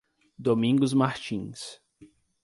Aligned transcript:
Domingos 0.39 0.95
Martins 0.95 1.79